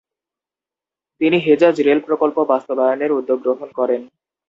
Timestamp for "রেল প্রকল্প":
1.81-2.37